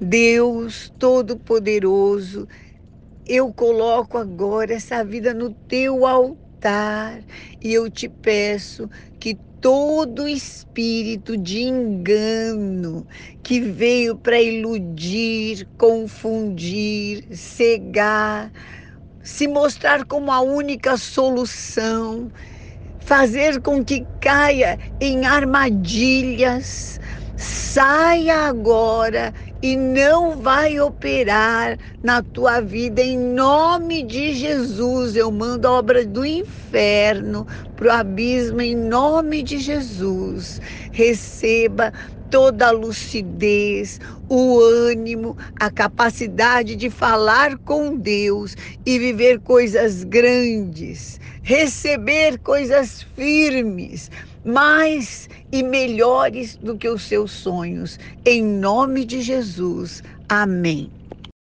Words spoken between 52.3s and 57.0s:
coisas firmes, mais e melhores do que